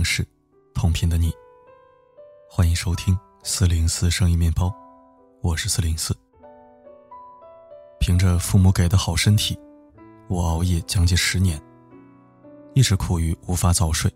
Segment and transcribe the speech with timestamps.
[0.00, 0.26] 通的城市，
[0.74, 1.30] 同频的你。
[2.48, 4.74] 欢迎收听四零四声音面包，
[5.42, 6.16] 我是四零四。
[7.98, 9.58] 凭着父母给的好身体，
[10.28, 11.60] 我熬夜将近十年，
[12.74, 14.10] 一直苦于无法早睡，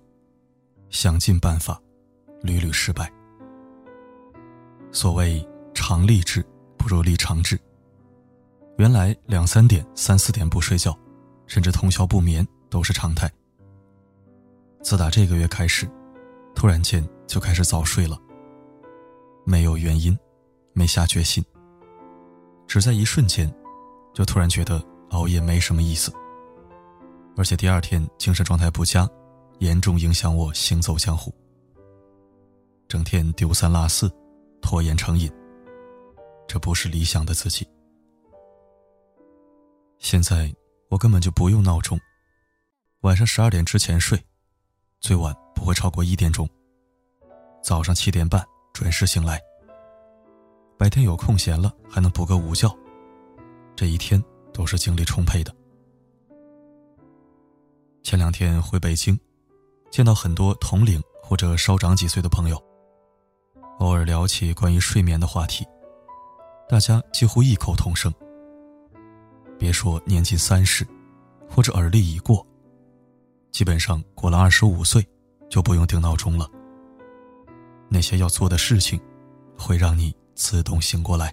[0.89, 1.79] 想尽办法，
[2.43, 3.13] 屡屡失败。
[4.91, 6.45] 所谓常立志
[6.79, 7.61] 不如立长志。
[8.79, 10.97] 原来两三点、三四点不睡觉，
[11.47, 13.31] 甚至通宵不眠都是常态。
[14.85, 15.91] 自打这个月开始，
[16.55, 18.21] 突然间就开始早睡了。
[19.47, 20.17] 没有原因，
[20.75, 21.43] 没下决心，
[22.69, 23.51] 只在一瞬间，
[24.13, 26.13] 就突然觉得熬夜没什么意思。
[27.35, 29.09] 而且第二天精神状态不佳，
[29.59, 31.35] 严重影响我行走江湖。
[32.87, 34.13] 整天丢三落四，
[34.61, 35.33] 拖延成瘾。
[36.47, 37.67] 这不是理想的自己。
[39.99, 40.55] 现在
[40.91, 41.99] 我根本就不用闹钟，
[43.01, 44.23] 晚上十二点之前睡。
[45.05, 46.49] 最晚不会超过一点钟。
[47.63, 49.39] 早上七点半准时醒来。
[50.79, 52.75] 白天有空闲了还能补个午觉，
[53.77, 55.55] 这一天都是精力充沛的。
[58.03, 59.21] 前两天回北京，
[59.91, 62.57] 见到很多同龄或者稍长几岁的朋友，
[63.81, 65.67] 偶尔聊起关于睡眠的话题，
[66.67, 68.11] 大家几乎异口同声。
[69.59, 70.83] 别说年近三十，
[71.47, 72.47] 或者耳力已过。
[73.55, 75.07] 基本上过了二十五岁，
[75.49, 76.51] 就不用定闹钟了。
[77.89, 79.01] 那些要做的事情，
[79.57, 81.33] 会让你自动醒过来。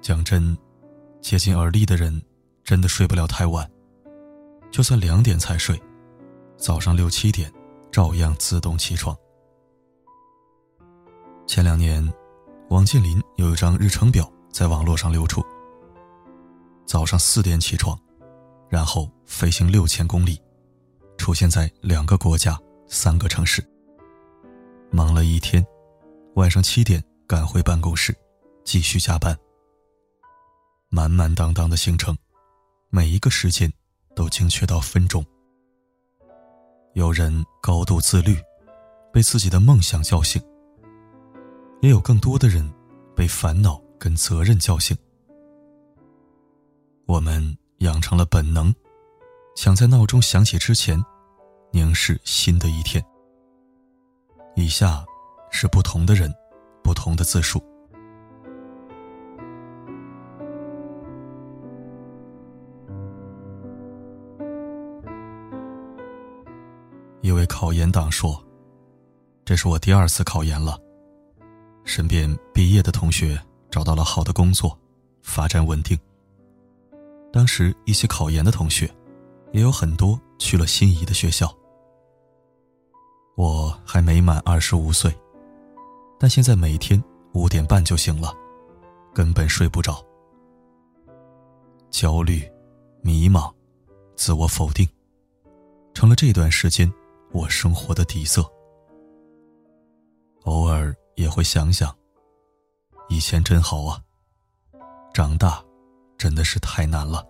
[0.00, 0.56] 讲真，
[1.20, 2.22] 接近而立的人，
[2.62, 3.68] 真的睡不了太晚。
[4.70, 5.76] 就算两点才睡，
[6.56, 7.52] 早上六七点，
[7.90, 9.16] 照样自动起床。
[11.44, 12.08] 前两年，
[12.68, 15.44] 王健林有一张日程表在网络上流出。
[16.86, 17.98] 早上四点起床。
[18.68, 20.40] 然后飞行六千公里，
[21.16, 23.64] 出现在两个国家、三个城市。
[24.90, 25.64] 忙了一天，
[26.34, 28.14] 晚上七点赶回办公室，
[28.64, 29.36] 继续加班。
[30.88, 32.16] 满满当当的行程，
[32.90, 33.72] 每一个时间
[34.14, 35.24] 都精确到分钟。
[36.94, 38.36] 有人高度自律，
[39.12, 40.42] 被自己的梦想叫醒；
[41.82, 42.68] 也有更多的人
[43.14, 44.96] 被烦恼跟责任叫醒。
[47.06, 47.56] 我们。
[47.78, 48.74] 养成了本能，
[49.54, 51.02] 想在闹钟响起之前
[51.70, 53.04] 凝视新的一天。
[54.54, 55.04] 以下
[55.50, 56.32] 是不同的人，
[56.82, 57.62] 不同的自述。
[67.20, 68.42] 一位考研党说
[69.44, 70.78] ：“这是我第二次考研了，
[71.84, 73.38] 身边毕业的同学
[73.68, 74.78] 找到了好的工作，
[75.22, 75.98] 发展稳定。”
[77.36, 78.90] 当时一起考研的同学，
[79.52, 81.54] 也有很多去了心仪的学校。
[83.36, 85.14] 我还没满二十五岁，
[86.18, 86.98] 但现在每天
[87.34, 88.34] 五点半就醒了，
[89.12, 90.02] 根本睡不着。
[91.90, 92.42] 焦虑、
[93.02, 93.52] 迷茫、
[94.16, 94.88] 自我否定，
[95.92, 96.90] 成了这段时间
[97.32, 98.50] 我生活的底色。
[100.44, 101.94] 偶尔也会想想，
[103.10, 104.00] 以前真好啊，
[105.12, 105.62] 长大。
[106.18, 107.24] 真的是太难了。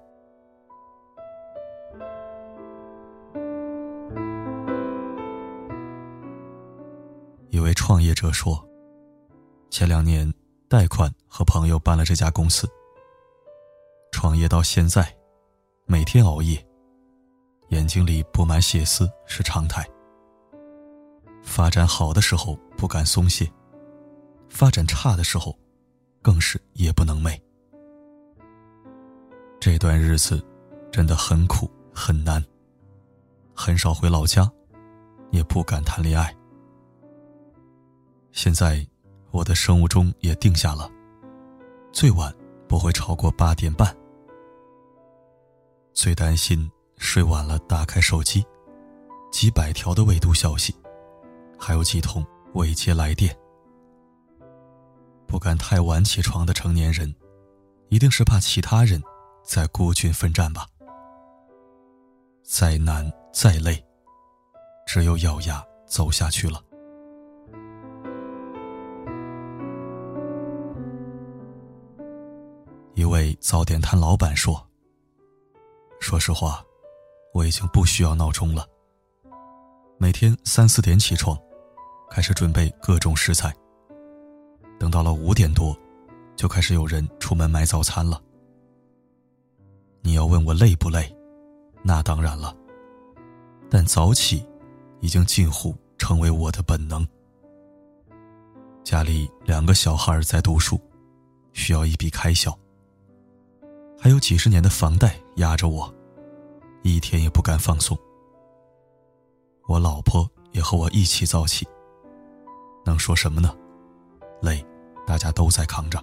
[7.50, 8.62] 一位创业者说
[9.70, 10.30] ：“前两年
[10.68, 12.68] 贷款和朋友办了这家公司，
[14.12, 15.16] 创业到现在，
[15.86, 16.64] 每天熬夜，
[17.70, 19.86] 眼睛里布满血丝是常态。
[21.42, 23.50] 发展好的时候不敢松懈，
[24.48, 25.56] 发展差的时候，
[26.20, 27.40] 更是夜不能寐。”
[29.66, 30.40] 这段日子
[30.92, 32.40] 真的很苦很难，
[33.52, 34.48] 很少回老家，
[35.32, 36.32] 也不敢谈恋爱。
[38.30, 38.86] 现在
[39.32, 40.88] 我的生物钟也定下了，
[41.90, 42.32] 最晚
[42.68, 43.92] 不会超过八点半。
[45.92, 48.46] 最担心睡晚了打开手机，
[49.32, 50.72] 几百条的未读消息，
[51.58, 52.24] 还有几通
[52.54, 53.36] 未接来电。
[55.26, 57.12] 不敢太晚起床的成年人，
[57.88, 59.02] 一定是怕其他人。
[59.46, 60.66] 在孤军奋战吧，
[62.42, 63.82] 再难再累，
[64.88, 66.60] 只有咬牙走下去了。
[72.94, 74.60] 一位早点摊老板说
[76.00, 76.60] ：“说实话，
[77.32, 78.66] 我已经不需要闹钟了。
[79.96, 81.38] 每天三四点起床，
[82.10, 83.54] 开始准备各种食材。
[84.76, 85.74] 等到了五点多，
[86.34, 88.20] 就开始有人出门买早餐了。”
[90.06, 91.12] 你要问我累不累，
[91.82, 92.56] 那当然了。
[93.68, 94.46] 但早起
[95.00, 97.04] 已经近乎成为我的本能。
[98.84, 100.80] 家里两个小孩在读书，
[101.54, 102.56] 需要一笔开销，
[103.98, 105.92] 还有几十年的房贷压着我，
[106.84, 107.98] 一天也不敢放松。
[109.66, 111.66] 我老婆也和我一起早起，
[112.84, 113.52] 能说什么呢？
[114.40, 114.64] 累，
[115.04, 116.00] 大家都在扛着。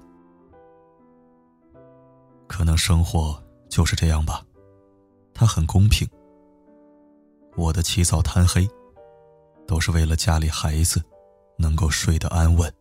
[2.50, 3.42] 可能生活
[3.74, 4.46] 就是这样吧，
[5.34, 6.08] 它很公平。
[7.56, 8.70] 我的起早贪黑，
[9.68, 11.04] 都是为了家里孩子
[11.58, 12.72] 能够睡得安稳。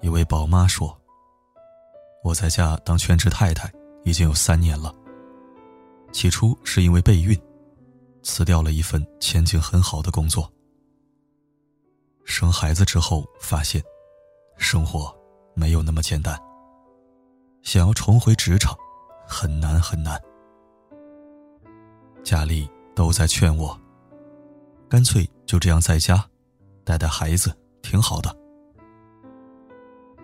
[0.00, 1.00] 一位宝妈说
[2.24, 3.72] ：“我在家当全职太太
[4.04, 4.92] 已经有三年了。
[6.10, 7.40] 起初是因为备孕，
[8.24, 10.52] 辞掉了一份前景很好的工作。
[12.28, 13.82] 生孩子之后发现，
[14.58, 15.12] 生活
[15.54, 16.38] 没有那么简单。”
[17.64, 18.76] 想要重回职场，
[19.26, 20.20] 很难很难。
[22.22, 23.76] 家里都在劝我，
[24.90, 26.22] 干脆就这样在家，
[26.84, 28.36] 带带孩子，挺好的。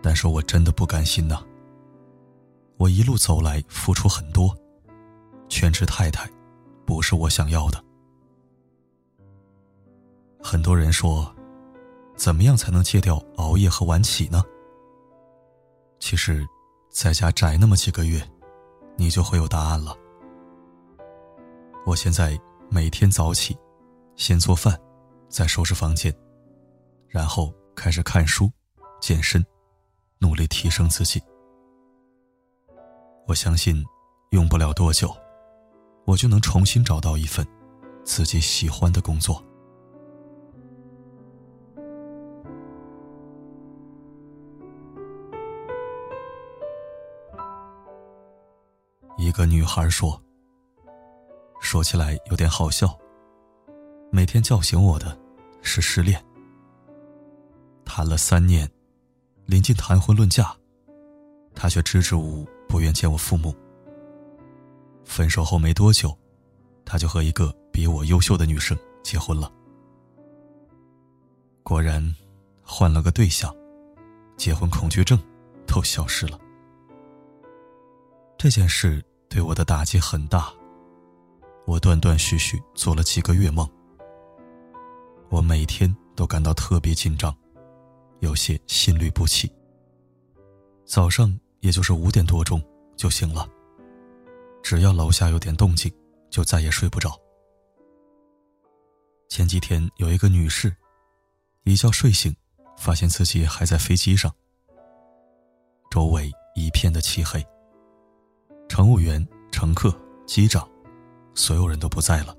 [0.03, 1.43] 但是我真的不甘心呐。
[2.77, 4.55] 我一路走来，付出很多，
[5.49, 6.31] 全职太太，
[6.85, 7.83] 不是我想要的。
[10.43, 11.35] 很多人说，
[12.17, 14.43] 怎么样才能戒掉熬夜和晚起呢？
[15.99, 16.47] 其实。
[16.95, 18.25] 在家宅那么几个月，
[18.97, 19.97] 你就会有答案了。
[21.85, 22.41] 我现在
[22.71, 23.59] 每天早起，
[24.15, 24.81] 先做饭，
[25.29, 26.15] 再收拾房间，
[27.09, 28.49] 然后开始看书、
[29.01, 29.45] 健身，
[30.21, 31.21] 努力提升自己。
[33.27, 33.85] 我相信，
[34.31, 35.13] 用不了多久，
[36.05, 37.45] 我就能重新找到一份
[38.05, 39.45] 自己喜欢的工作。
[49.35, 50.23] 个女孩说
[51.61, 52.97] ：“说起来有点好笑。
[54.13, 55.19] 每天叫醒我的，
[55.61, 56.25] 是失恋。
[57.85, 58.71] 谈了三年，
[59.45, 60.55] 临近谈婚论嫁，
[61.53, 63.53] 他却支支吾吾不愿见我父母。
[65.05, 66.17] 分手后没多久，
[66.85, 69.53] 他就和一个比我优秀的女生结婚了。
[71.65, 72.15] 果然，
[72.63, 73.53] 换了个对象，
[74.37, 75.19] 结婚恐惧症
[75.67, 76.39] 都消失了。
[78.39, 79.05] 这件事。”
[79.35, 80.49] 对我的打击很大，
[81.67, 83.69] 我断断续续做了几个月梦，
[85.29, 87.37] 我每天都感到特别紧张，
[88.21, 89.53] 有些心律不齐。
[90.85, 92.63] 早上也就是五点多钟
[92.95, 93.45] 就醒了，
[94.63, 95.93] 只要楼下有点动静，
[96.31, 97.11] 就再也睡不着。
[99.29, 100.73] 前几天有一个女士，
[101.65, 102.33] 一觉睡醒，
[102.79, 104.33] 发现自己还在飞机上，
[105.91, 107.45] 周围一片的漆黑。
[108.69, 109.95] 乘务员、乘客、
[110.27, 110.69] 机长，
[111.35, 112.37] 所有人都不在了。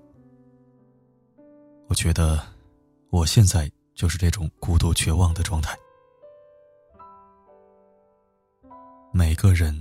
[1.87, 2.41] 我觉得，
[3.09, 5.77] 我现在就是这种孤独、绝望的状态。
[9.13, 9.73] 每个人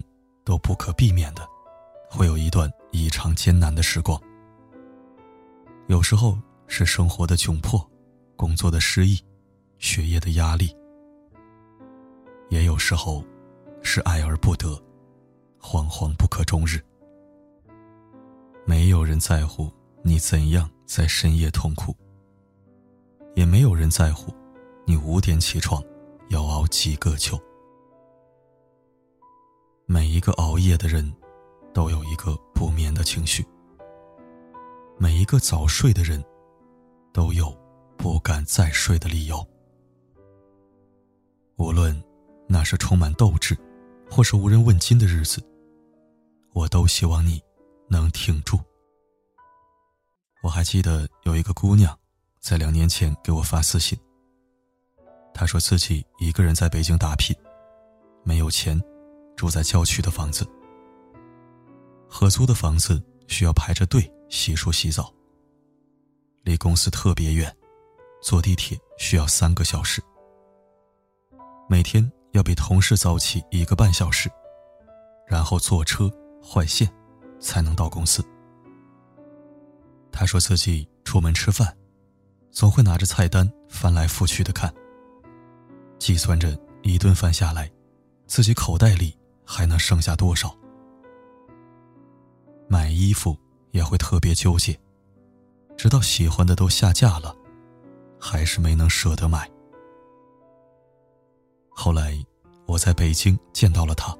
[0.44, 1.44] 都不可避免的
[2.08, 4.20] 会有一段异常艰难的时光。
[5.88, 6.38] 有时候
[6.68, 7.84] 是生活的窘迫，
[8.36, 9.18] 工作的失意，
[9.78, 10.68] 学业的压力；
[12.48, 13.24] 也有时候
[13.82, 14.80] 是爱而不得。
[15.64, 16.78] 惶惶不可终日，
[18.66, 21.96] 没有人在乎你怎样在深夜痛苦，
[23.34, 24.30] 也没有人在乎
[24.86, 25.82] 你五点起床
[26.28, 27.40] 要熬几个秋。
[29.86, 31.10] 每一个熬夜的人，
[31.72, 33.42] 都有一个不眠的情绪；
[34.98, 36.22] 每一个早睡的人，
[37.10, 37.50] 都有
[37.96, 39.44] 不敢再睡的理由。
[41.56, 41.98] 无论
[42.46, 43.56] 那是充满斗志，
[44.10, 45.42] 或是无人问津的日子。
[46.54, 47.42] 我都希望你
[47.88, 48.60] 能挺住。
[50.40, 51.98] 我还记得有一个姑娘，
[52.38, 53.98] 在两年前给我发私信。
[55.34, 57.36] 她说自己一个人在北京打拼，
[58.22, 58.80] 没有钱，
[59.34, 60.48] 住在郊区的房子。
[62.08, 65.12] 合租的房子需要排着队洗漱洗澡。
[66.44, 67.52] 离公司特别远，
[68.22, 70.00] 坐地铁需要三个小时。
[71.68, 74.30] 每天要比同事早起一个半小时，
[75.26, 76.08] 然后坐车。
[76.46, 76.86] 换线，
[77.40, 78.22] 才能到公司。
[80.12, 81.74] 他说自己出门吃饭，
[82.50, 84.72] 总会拿着菜单翻来覆去的看，
[85.98, 87.72] 计算着一顿饭下来，
[88.26, 90.54] 自己口袋里还能剩下多少。
[92.68, 93.36] 买衣服
[93.70, 94.78] 也会特别纠结，
[95.78, 97.34] 直到喜欢的都下架了，
[98.20, 99.50] 还是没能舍得买。
[101.70, 102.22] 后来
[102.66, 104.16] 我在北京见到了他。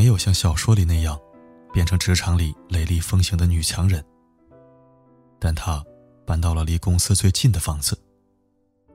[0.00, 1.20] 没有像小说里那样，
[1.74, 4.02] 变成职场里雷厉风行的女强人。
[5.38, 5.84] 但她
[6.26, 8.02] 搬到了离公司最近的房子，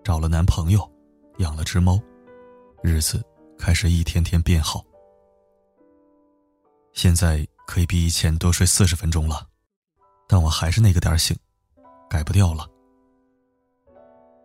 [0.03, 0.91] 找了男朋友，
[1.37, 2.01] 养了只猫，
[2.81, 3.23] 日子
[3.55, 4.83] 开始一天天变好。
[6.93, 9.47] 现在可以比以前多睡四十分钟了，
[10.27, 11.37] 但我还是那个点醒，
[12.09, 12.67] 改不掉了。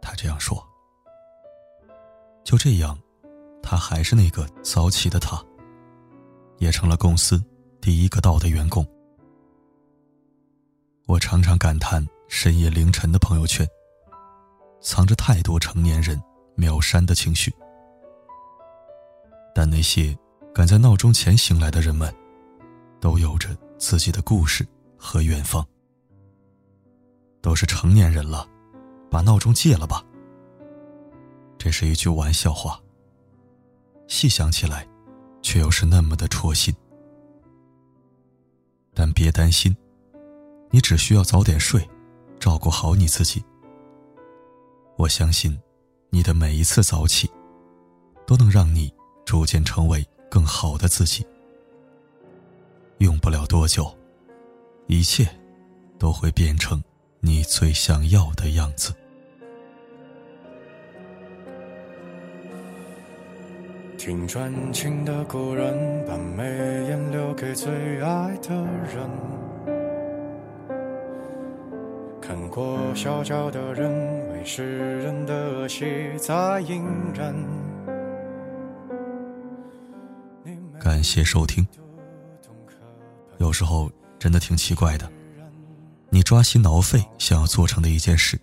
[0.03, 0.63] 他这样说。
[2.45, 3.01] 就这样，
[3.63, 5.43] 他还是那个早起的他。
[6.61, 7.43] 也成了公司
[7.81, 8.87] 第一个到的员工。
[11.07, 13.67] 我常常感叹深夜凌晨的朋友圈，
[14.81, 16.23] 藏着太多成年人
[16.55, 17.53] 秒删的情绪。
[19.55, 20.17] 但那些
[20.55, 22.15] 赶在闹钟前醒来的人们，
[23.01, 23.49] 都有着
[23.79, 24.65] 自己的故事
[24.97, 25.67] 和远方。
[27.41, 28.47] 都是成年人了，
[29.11, 30.05] 把闹钟戒了吧。
[31.57, 32.79] 这是一句玩笑话。
[34.07, 34.87] 细想起来。
[35.43, 36.75] 却又是那么的戳心，
[38.95, 39.77] 但别担心，
[40.71, 41.89] 你只需要早点睡，
[42.39, 43.43] 照顾好你自己。
[44.97, 45.59] 我相信，
[46.11, 47.31] 你的每一次早起，
[48.27, 48.93] 都能让你
[49.25, 51.27] 逐渐成为更好的自己。
[52.99, 53.91] 用不了多久，
[54.87, 55.27] 一切
[55.99, 56.83] 都会变成
[57.21, 58.95] 你最想要的样子。
[64.03, 66.43] 听专情的故人，把眉
[66.89, 69.11] 眼留给最爱的人。
[72.19, 75.85] 看过小脚的人，为世人的恶习
[76.17, 77.35] 在隐忍。
[80.81, 81.69] 感谢收听。
[83.37, 85.07] 有时候真的挺奇怪的，
[86.09, 88.41] 你抓心挠肺想要做成的一件事，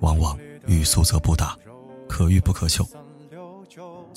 [0.00, 1.56] 往往欲速则不达，
[2.06, 2.86] 可遇不可求。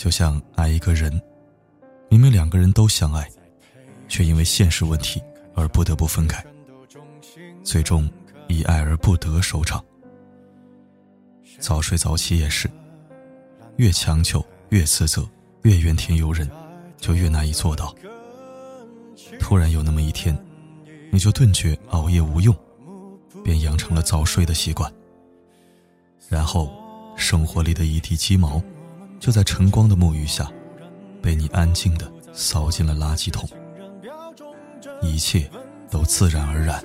[0.01, 1.21] 就像爱一个人，
[2.09, 3.29] 明明两个人都相爱，
[4.07, 5.21] 却因为现实问题
[5.53, 6.43] 而不得不分开，
[7.63, 8.09] 最终
[8.47, 9.85] 以爱而不得收场。
[11.59, 12.67] 早睡早起也是，
[13.75, 15.23] 越强求越自责，
[15.61, 16.49] 越怨天尤人，
[16.97, 17.93] 就越难以做到。
[19.39, 20.35] 突然有那么一天，
[21.11, 22.55] 你就顿觉熬夜无用，
[23.43, 24.91] 便养成了早睡的习惯，
[26.27, 26.73] 然后
[27.15, 28.59] 生活里的一地鸡毛。
[29.21, 30.51] 就在晨光的沐浴下，
[31.21, 33.47] 被你安静的扫进了垃圾桶。
[34.99, 35.47] 一切
[35.91, 36.83] 都自然而然，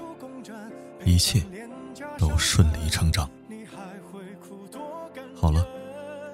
[1.03, 1.43] 一切
[2.19, 3.27] 都顺理成章。
[5.35, 5.67] 好了，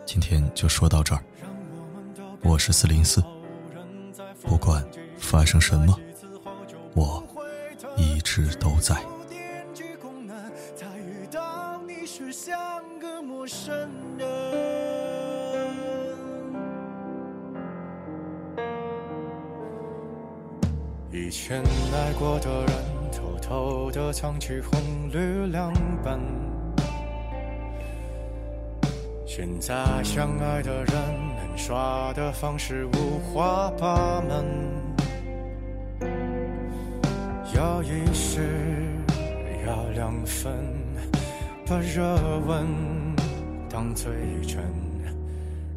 [0.05, 1.23] 今天就说到这儿。
[2.43, 3.23] 我是四零四，
[4.43, 4.85] 不管
[5.17, 5.97] 发生什么，
[6.97, 7.25] 我
[7.97, 9.01] 一直都在。
[11.87, 12.51] 你是
[13.01, 13.89] 个陌生
[21.15, 22.75] 以前爱过的人，
[23.13, 24.81] 偷偷的藏起红
[25.13, 25.71] 绿两
[26.03, 26.19] 本。
[29.27, 30.95] 现在相爱的人，
[31.37, 34.47] 能耍的方式五花八门。
[37.55, 38.49] 要一时，
[39.67, 40.51] 要两分，
[41.67, 42.17] 把热
[42.47, 42.67] 吻
[43.69, 44.11] 当最
[44.47, 44.65] 真，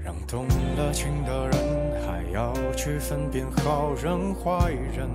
[0.05, 0.47] 让动
[0.77, 1.57] 了情的人
[2.05, 5.09] 还要去分辨好人坏人。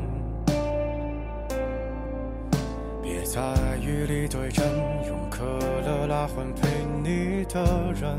[3.00, 3.40] 别在
[3.80, 4.66] 雨里对阵，
[5.06, 5.44] 用可
[5.86, 6.68] 乐拉换陪
[7.04, 7.62] 你的
[8.00, 8.18] 人，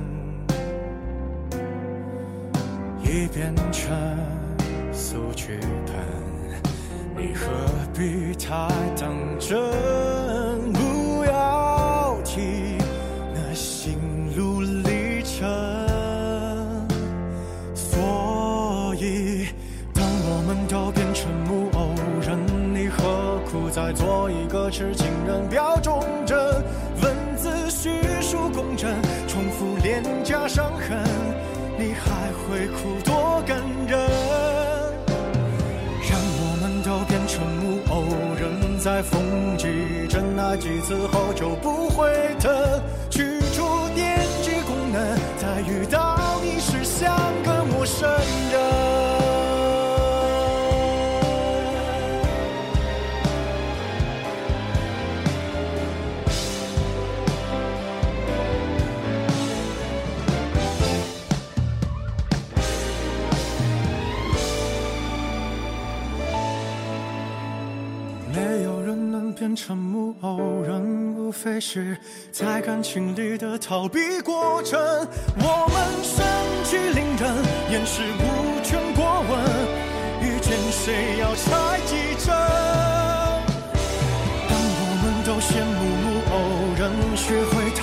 [3.04, 3.92] 已变成
[4.94, 5.94] 速剧本，
[7.18, 7.50] 你何
[7.94, 10.31] 必太当真？
[24.72, 25.08] 痴情？
[25.28, 26.38] 人表忠贞，
[27.02, 27.90] 文字叙
[28.22, 28.90] 述工整，
[29.28, 30.98] 重复脸颊伤痕，
[31.78, 34.00] 你还会哭多感人？
[36.10, 38.06] 让我们都变成木偶
[38.40, 42.10] 人，在风几真爱几次后就不会
[42.40, 42.52] 疼，
[43.10, 43.64] 去除
[43.94, 46.11] 电击功能，再遇到
[71.62, 71.96] 是
[72.32, 74.78] 在感情里的逃避过程。
[75.38, 76.26] 我们盛
[76.66, 77.32] 气凌人，
[77.72, 79.40] 掩饰无权过问，
[80.22, 80.58] 遇见。
[80.72, 82.34] 谁要猜几针？
[84.50, 86.34] 当我们都羡慕木偶
[86.80, 86.82] 人，
[87.16, 87.80] 学会他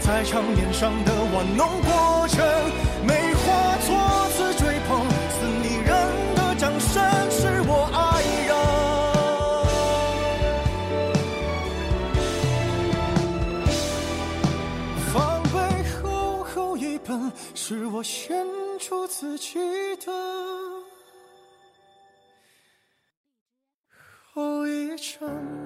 [0.00, 2.42] 在场面上的玩弄过程，
[17.66, 18.46] 是我献
[18.78, 19.58] 出自己
[20.04, 20.12] 的。
[24.34, 25.63] 后遗症。